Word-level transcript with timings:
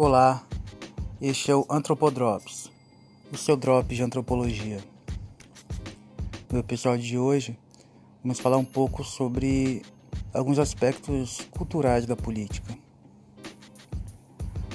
Olá, 0.00 0.46
este 1.20 1.50
é 1.50 1.56
o 1.56 1.66
Antropodrops, 1.68 2.70
o 3.32 3.36
seu 3.36 3.56
drop 3.56 3.92
de 3.92 4.00
antropologia. 4.00 4.78
No 6.52 6.60
episódio 6.60 7.04
de 7.04 7.18
hoje, 7.18 7.58
vamos 8.22 8.38
falar 8.38 8.58
um 8.58 8.64
pouco 8.64 9.02
sobre 9.02 9.82
alguns 10.32 10.60
aspectos 10.60 11.40
culturais 11.50 12.06
da 12.06 12.14
política. 12.14 12.78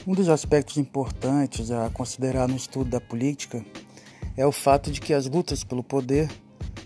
Um 0.05 0.11
dos 0.11 0.27
aspectos 0.27 0.75
importantes 0.75 1.71
a 1.71 1.89
considerar 1.89 2.49
no 2.49 2.57
estudo 2.57 2.89
da 2.89 2.99
política 2.99 3.65
é 4.35 4.45
o 4.45 4.51
fato 4.51 4.91
de 4.91 4.99
que 4.99 5.13
as 5.13 5.25
lutas 5.25 5.63
pelo 5.63 5.85
poder 5.85 6.29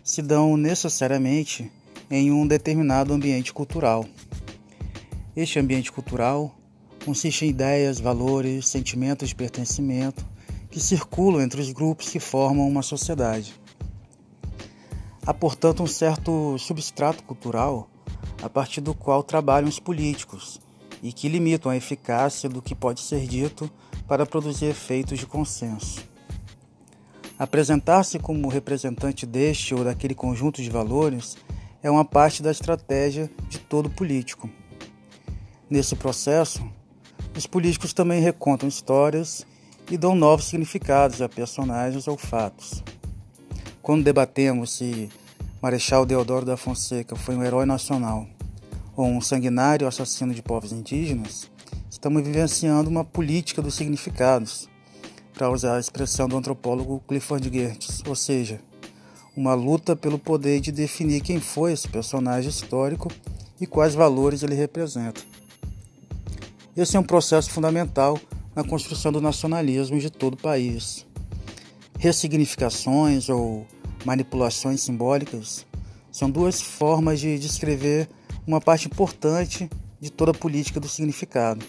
se 0.03 0.21
dão 0.21 0.55
necessariamente 0.55 1.71
em 2.07 2.31
um 2.31 2.45
determinado 2.45 3.15
ambiente 3.15 3.51
cultural. 3.51 4.05
Este 5.35 5.57
ambiente 5.57 5.91
cultural 5.91 6.55
consiste 7.07 7.45
em 7.45 7.49
ideias, 7.51 8.01
valores, 8.01 8.67
sentimentos 8.67 9.29
de 9.29 9.35
pertencimento 9.35 10.25
que 10.69 10.77
circulam 10.77 11.41
entre 11.41 11.61
os 11.61 11.71
grupos 11.71 12.09
que 12.09 12.19
formam 12.19 12.67
uma 12.67 12.81
sociedade. 12.81 13.55
Há, 15.25 15.33
portanto, 15.33 15.81
um 15.81 15.87
certo 15.87 16.57
substrato 16.57 17.23
cultural 17.23 17.89
a 18.43 18.49
partir 18.49 18.81
do 18.81 18.93
qual 18.93 19.23
trabalham 19.23 19.69
os 19.69 19.79
políticos 19.79 20.59
e 21.01 21.13
que 21.13 21.29
limitam 21.29 21.71
a 21.71 21.77
eficácia 21.77 22.49
do 22.49 22.61
que 22.61 22.75
pode 22.75 22.99
ser 22.99 23.25
dito 23.25 23.71
para 24.05 24.25
produzir 24.25 24.65
efeitos 24.65 25.17
de 25.17 25.25
consenso. 25.25 26.03
Apresentar-se 27.39 28.19
como 28.19 28.49
representante 28.49 29.25
deste 29.25 29.73
ou 29.73 29.85
daquele 29.85 30.13
conjunto 30.13 30.61
de 30.61 30.69
valores 30.69 31.37
é 31.81 31.89
uma 31.89 32.03
parte 32.03 32.43
da 32.43 32.51
estratégia 32.51 33.31
de 33.47 33.59
todo 33.59 33.89
político. 33.89 34.49
Nesse 35.69 35.95
processo, 35.95 36.69
os 37.37 37.45
políticos 37.45 37.93
também 37.93 38.19
recontam 38.19 38.67
histórias 38.67 39.45
e 39.91 39.97
dão 39.97 40.15
novos 40.15 40.45
significados 40.45 41.21
a 41.21 41.29
personagens 41.29 42.07
ou 42.07 42.17
fatos. 42.17 42.83
Quando 43.81 44.03
debatemos 44.03 44.71
se 44.71 45.09
Marechal 45.61 46.05
Deodoro 46.05 46.45
da 46.45 46.57
Fonseca 46.57 47.15
foi 47.15 47.35
um 47.35 47.43
herói 47.43 47.65
nacional 47.65 48.27
ou 48.95 49.05
um 49.05 49.21
sanguinário 49.21 49.87
assassino 49.87 50.33
de 50.33 50.41
povos 50.41 50.71
indígenas, 50.71 51.49
estamos 51.89 52.23
vivenciando 52.23 52.89
uma 52.89 53.05
política 53.05 53.61
dos 53.61 53.75
significados, 53.75 54.67
para 55.37 55.51
usar 55.51 55.75
a 55.75 55.79
expressão 55.79 56.27
do 56.27 56.35
antropólogo 56.35 57.03
Clifford 57.07 57.47
Geertz, 57.47 58.01
ou 58.07 58.15
seja, 58.15 58.59
uma 59.35 59.53
luta 59.53 59.95
pelo 59.95 60.17
poder 60.17 60.59
de 60.59 60.71
definir 60.71 61.21
quem 61.21 61.39
foi 61.39 61.73
esse 61.73 61.87
personagem 61.87 62.49
histórico 62.49 63.11
e 63.61 63.67
quais 63.67 63.93
valores 63.93 64.41
ele 64.41 64.55
representa. 64.55 65.21
Esse 66.77 66.95
é 66.95 66.99
um 66.99 67.03
processo 67.03 67.49
fundamental 67.49 68.19
na 68.55 68.63
construção 68.63 69.11
do 69.11 69.19
nacionalismo 69.19 69.99
de 69.99 70.11
todo 70.11 70.35
o 70.35 70.37
país. 70.37 71.07
Ressignificações 71.97 73.29
ou 73.29 73.65
manipulações 74.05 74.81
simbólicas 74.81 75.65
são 76.11 76.29
duas 76.29 76.61
formas 76.61 77.19
de 77.19 77.39
descrever 77.39 78.07
uma 78.45 78.61
parte 78.61 78.85
importante 78.85 79.67
de 79.99 80.11
toda 80.11 80.29
a 80.29 80.35
política 80.35 80.79
do 80.79 80.87
significado. 80.87 81.65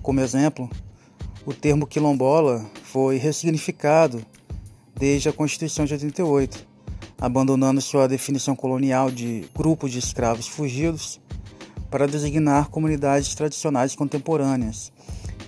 Como 0.00 0.20
exemplo, 0.20 0.70
o 1.44 1.52
termo 1.52 1.84
quilombola 1.84 2.64
foi 2.84 3.16
ressignificado 3.16 4.24
desde 4.94 5.28
a 5.28 5.32
Constituição 5.32 5.84
de 5.84 5.92
88, 5.92 6.64
abandonando 7.20 7.80
sua 7.80 8.06
definição 8.06 8.54
colonial 8.54 9.10
de 9.10 9.44
grupo 9.52 9.88
de 9.88 9.98
escravos 9.98 10.46
fugidos 10.46 11.20
para 11.94 12.08
designar 12.08 12.70
comunidades 12.70 13.36
tradicionais 13.36 13.94
contemporâneas, 13.94 14.92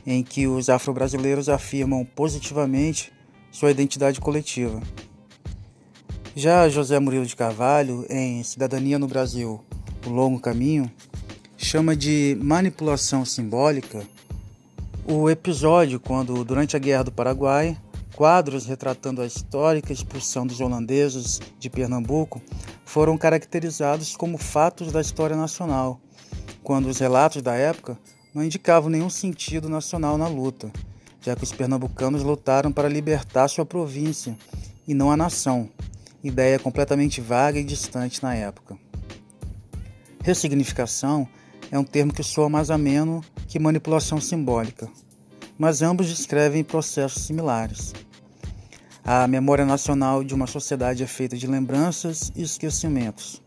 em 0.06 0.22
que 0.22 0.46
os 0.46 0.68
afro-brasileiros 0.68 1.48
afirmam 1.48 2.04
positivamente 2.04 3.12
sua 3.50 3.72
identidade 3.72 4.20
coletiva. 4.20 4.80
Já 6.36 6.68
José 6.68 7.00
Murilo 7.00 7.26
de 7.26 7.34
Carvalho, 7.34 8.06
em 8.08 8.44
Cidadania 8.44 8.96
no 8.96 9.08
Brasil, 9.08 9.60
O 10.06 10.08
Longo 10.08 10.38
Caminho, 10.38 10.88
chama 11.56 11.96
de 11.96 12.38
manipulação 12.40 13.24
simbólica 13.24 14.06
o 15.04 15.28
episódio 15.28 15.98
quando, 15.98 16.44
durante 16.44 16.76
a 16.76 16.78
Guerra 16.78 17.02
do 17.02 17.10
Paraguai, 17.10 17.76
quadros 18.14 18.66
retratando 18.66 19.20
a 19.20 19.26
histórica 19.26 19.92
expulsão 19.92 20.46
dos 20.46 20.60
holandeses 20.60 21.40
de 21.58 21.68
Pernambuco 21.68 22.40
foram 22.84 23.18
caracterizados 23.18 24.14
como 24.14 24.38
fatos 24.38 24.92
da 24.92 25.00
história 25.00 25.34
nacional 25.34 26.00
quando 26.66 26.86
os 26.86 26.98
relatos 26.98 27.42
da 27.42 27.54
época 27.54 27.96
não 28.34 28.42
indicavam 28.42 28.90
nenhum 28.90 29.08
sentido 29.08 29.68
nacional 29.68 30.18
na 30.18 30.26
luta, 30.26 30.68
já 31.20 31.36
que 31.36 31.44
os 31.44 31.52
pernambucanos 31.52 32.24
lutaram 32.24 32.72
para 32.72 32.88
libertar 32.88 33.46
sua 33.46 33.64
província 33.64 34.36
e 34.84 34.92
não 34.92 35.08
a 35.08 35.16
nação, 35.16 35.70
ideia 36.24 36.58
completamente 36.58 37.20
vaga 37.20 37.60
e 37.60 37.64
distante 37.64 38.20
na 38.20 38.34
época. 38.34 38.76
Ressignificação 40.24 41.28
é 41.70 41.78
um 41.78 41.84
termo 41.84 42.12
que 42.12 42.24
soa 42.24 42.48
mais 42.48 42.68
ameno 42.68 43.22
que 43.46 43.60
manipulação 43.60 44.20
simbólica, 44.20 44.90
mas 45.56 45.82
ambos 45.82 46.08
descrevem 46.08 46.64
processos 46.64 47.22
similares. 47.22 47.94
A 49.04 49.28
memória 49.28 49.64
nacional 49.64 50.24
de 50.24 50.34
uma 50.34 50.48
sociedade 50.48 51.04
é 51.04 51.06
feita 51.06 51.36
de 51.36 51.46
lembranças 51.46 52.32
e 52.34 52.42
esquecimentos, 52.42 53.40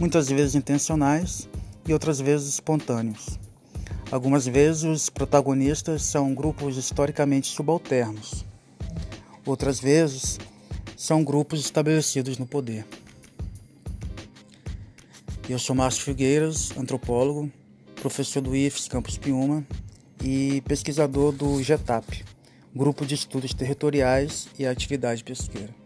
muitas 0.00 0.28
vezes 0.28 0.56
intencionais 0.56 1.48
e 1.86 1.92
outras 1.92 2.20
vezes 2.20 2.54
espontâneos. 2.54 3.38
Algumas 4.10 4.46
vezes 4.46 4.84
os 4.84 5.10
protagonistas 5.10 6.02
são 6.02 6.34
grupos 6.34 6.76
historicamente 6.76 7.48
subalternos. 7.48 8.44
Outras 9.44 9.80
vezes 9.80 10.38
são 10.96 11.24
grupos 11.24 11.60
estabelecidos 11.60 12.38
no 12.38 12.46
poder. 12.46 12.86
Eu 15.48 15.58
sou 15.58 15.76
Márcio 15.76 16.02
Figueiras, 16.02 16.72
antropólogo, 16.76 17.50
professor 17.96 18.40
do 18.40 18.56
IFES 18.56 18.88
Campus 18.88 19.16
Piuma 19.16 19.64
e 20.22 20.60
pesquisador 20.62 21.32
do 21.32 21.62
GETAP, 21.62 22.24
Grupo 22.74 23.06
de 23.06 23.14
Estudos 23.14 23.54
Territoriais 23.54 24.48
e 24.58 24.66
Atividade 24.66 25.22
Pesqueira. 25.22 25.85